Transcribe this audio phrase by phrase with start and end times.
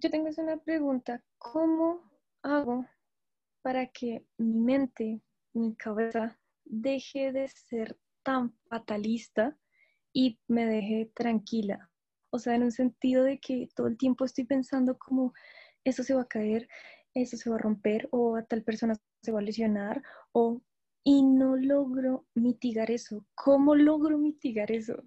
[0.00, 1.22] yo tengo una pregunta.
[1.38, 2.00] ¿Cómo
[2.42, 2.86] hago
[3.62, 5.20] para que mi mente,
[5.52, 9.56] mi cabeza, deje de ser tan fatalista
[10.12, 11.90] y me deje tranquila?
[12.30, 15.34] O sea, en un sentido de que todo el tiempo estoy pensando como
[15.84, 16.68] eso se va a caer,
[17.14, 20.62] eso se va a romper o a tal persona se va a lesionar o
[21.04, 23.26] y no logro mitigar eso.
[23.34, 25.02] ¿Cómo logro mitigar eso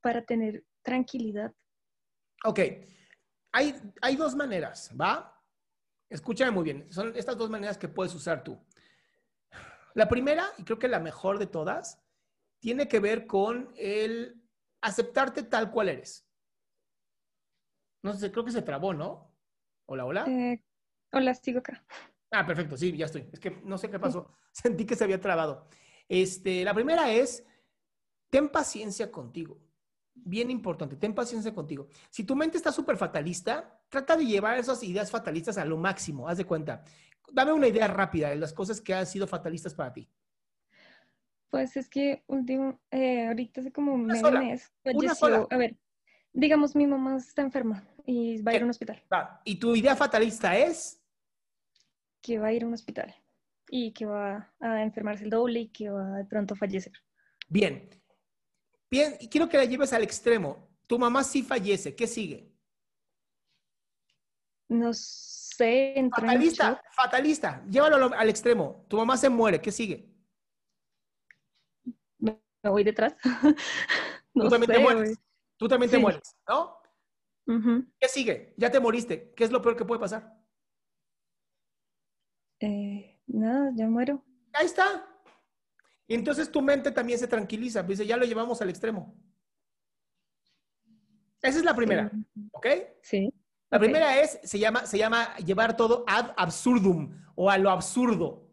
[0.00, 1.54] para tener tranquilidad?
[2.44, 2.60] Ok,
[3.52, 5.36] hay, hay dos maneras, ¿va?
[6.08, 8.58] Escúchame muy bien, son estas dos maneras que puedes usar tú.
[9.94, 12.00] La primera, y creo que la mejor de todas,
[12.60, 14.42] tiene que ver con el
[14.80, 16.26] aceptarte tal cual eres.
[18.02, 19.34] No sé, creo que se trabó, ¿no?
[19.86, 20.24] Hola, hola.
[20.26, 20.62] Eh,
[21.12, 21.84] hola, sigo acá.
[22.30, 23.28] Ah, perfecto, sí, ya estoy.
[23.32, 24.32] Es que no sé qué pasó.
[24.52, 25.68] Sentí que se había trabado.
[26.08, 27.44] Este, la primera es,
[28.30, 29.60] ten paciencia contigo.
[30.14, 31.88] Bien importante, ten paciencia contigo.
[32.10, 36.28] Si tu mente está súper fatalista, trata de llevar esas ideas fatalistas a lo máximo.
[36.28, 36.84] Haz de cuenta.
[37.32, 40.08] Dame una idea rápida de las cosas que han sido fatalistas para ti.
[41.48, 44.22] Pues es que último, eh, ahorita hace como un mes
[44.84, 45.46] Una sola.
[45.50, 45.76] A ver,
[46.32, 49.02] digamos, mi mamá está enferma y va a ir a un hospital.
[49.44, 51.00] ¿Y tu idea fatalista es?
[52.20, 53.14] que va a ir a un hospital
[53.68, 56.92] y que va a enfermarse el doble y que va de pronto a fallecer.
[57.48, 57.88] Bien.
[58.90, 60.68] Bien, y quiero que la lleves al extremo.
[60.86, 62.52] Tu mamá sí fallece, ¿qué sigue?
[64.68, 65.94] No sé.
[66.10, 67.64] Fatalista, fatalista.
[67.70, 68.84] Llévalo al extremo.
[68.88, 70.10] Tu mamá se muere, ¿qué sigue?
[72.18, 73.14] Me voy detrás.
[74.34, 75.18] Tú también te mueres.
[75.56, 76.76] Tú también te mueres, ¿no?
[77.98, 78.54] ¿Qué sigue?
[78.56, 79.32] Ya te moriste.
[79.34, 80.40] ¿Qué es lo peor que puede pasar?
[82.60, 84.22] eh, nada, ya muero.
[84.52, 85.09] Ahí está.
[86.10, 89.16] Y entonces tu mente también se tranquiliza, dice, ya lo llevamos al extremo.
[91.40, 92.10] Esa es la primera,
[92.50, 92.66] ¿ok?
[93.00, 93.32] Sí.
[93.70, 98.50] La primera es, se llama, se llama llevar todo ad absurdum o a lo absurdo.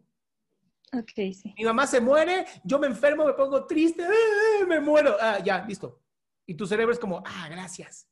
[0.92, 1.52] Ok, sí.
[1.58, 5.16] Mi mamá se muere, yo me enfermo, me pongo triste, ¡eh, me muero.
[5.20, 6.00] Ah, ya, listo.
[6.46, 8.08] Y tu cerebro es como, ah, gracias.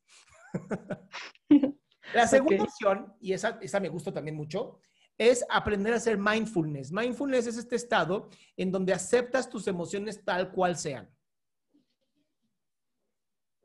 [2.12, 4.80] la segunda opción, y esa, esa me gusta también mucho,
[5.18, 6.92] es aprender a hacer mindfulness.
[6.92, 11.08] Mindfulness es este estado en donde aceptas tus emociones tal cual sean.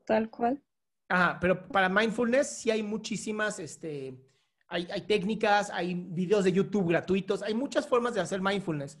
[0.06, 0.62] Tal cual.
[1.08, 4.18] Ajá, pero para mindfulness sí hay muchísimas, este,
[4.66, 8.98] hay, técnicas, hay videos de YouTube gratuitos, hay muchas formas de hacer mindfulness.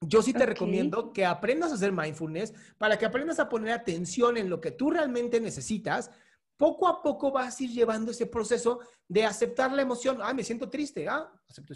[0.00, 4.36] Yo sí te recomiendo que aprendas a hacer mindfulness para que aprendas a poner atención
[4.36, 6.10] en lo que tú realmente necesitas
[6.58, 10.18] poco a poco vas a ir llevando ese proceso de aceptar la emoción.
[10.20, 11.08] Ah, me siento triste.
[11.08, 11.72] Ah, acepto.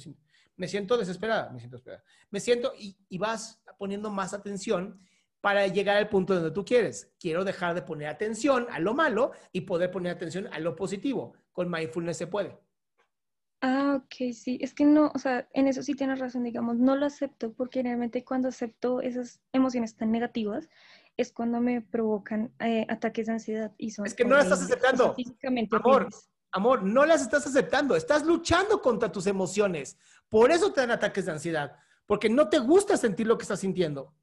[0.57, 1.51] Me siento desesperada.
[1.51, 2.05] Me siento desesperada.
[2.31, 4.99] Me siento y, y, vas poniendo más atención
[5.41, 7.13] para llegar al punto donde tú quieres.
[7.19, 11.35] Quiero dejar de poner atención a lo malo y poder poner atención a lo positivo.
[11.53, 12.59] Con mindfulness se puede.
[13.65, 14.59] Ah, ok, sí.
[14.61, 17.81] Es que no, o sea, en eso sí tienes razón, digamos, no lo acepto porque
[17.81, 20.69] realmente cuando acepto esas emociones tan negativas,
[21.17, 23.73] es cuando me provocan eh, ataques de ansiedad.
[23.79, 25.15] Y son es que no las estás aceptando.
[25.73, 26.09] amor,
[26.51, 27.97] amor, no las estás aceptando.
[27.97, 29.99] Estás luchando contra tus emociones.
[30.29, 31.77] Por eso te dan ataques de ansiedad.
[32.07, 34.15] Porque no te gusta sentir lo que estás sintiendo.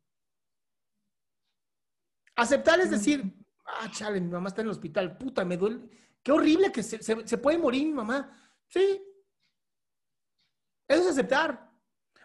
[2.35, 3.33] Aceptar es decir,
[3.65, 5.89] ah, chale, mi mamá está en el hospital, puta, me duele.
[6.23, 8.31] Qué horrible que se, se puede morir mi mamá.
[8.67, 9.01] Sí.
[10.87, 11.69] Eso es aceptar.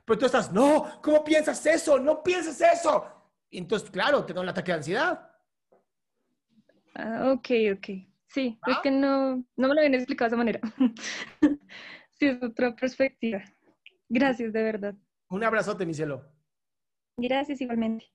[0.05, 1.99] Pero tú estás, no, ¿cómo piensas eso?
[1.99, 3.14] No piensas eso
[3.59, 5.31] entonces, claro, te da un ataque de ansiedad.
[6.94, 7.88] Ah, ok, ok.
[8.26, 8.81] Sí, es ¿Ah?
[8.82, 10.60] que no, no me lo habían explicado de esa manera.
[12.19, 13.42] sí, es otra perspectiva.
[14.09, 14.95] Gracias, de verdad.
[15.28, 16.24] Un abrazote, mi cielo.
[17.16, 18.06] Gracias, igualmente.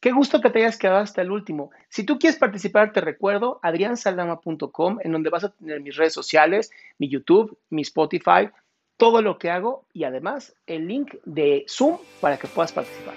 [0.00, 1.70] Qué gusto que te hayas quedado hasta el último.
[1.88, 6.70] Si tú quieres participar, te recuerdo adriansaldama.com, en donde vas a tener mis redes sociales,
[6.98, 8.50] mi YouTube, mi Spotify,
[8.96, 13.14] todo lo que hago y además el link de Zoom para que puedas participar.